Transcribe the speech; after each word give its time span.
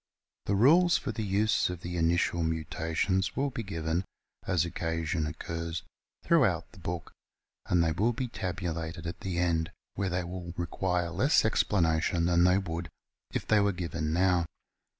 The 0.45 0.55
rules 0.55 0.97
for 0.97 1.11
the 1.11 1.23
use 1.23 1.69
of 1.69 1.81
the 1.81 1.95
initial 1.95 2.41
mutations 2.41 3.35
will 3.35 3.51
be 3.51 3.61
given, 3.61 4.03
as 4.47 4.65
occasion 4.65 5.27
occurs, 5.27 5.83
throughout 6.23 6.71
the 6.71 6.79
book, 6.79 7.11
and 7.67 7.83
they 7.83 7.91
will 7.91 8.11
be 8.11 8.27
tabulated 8.27 9.05
at 9.05 9.19
the 9.19 9.37
end, 9.37 9.69
where 9.93 10.09
they 10.09 10.23
will 10.23 10.55
require 10.57 11.11
less 11.11 11.45
explanation 11.45 12.25
than 12.25 12.45
they 12.45 12.57
would 12.57 12.89
if 13.31 13.45
they 13.45 13.59
were 13.59 13.71
given 13.73 14.11
now. 14.11 14.47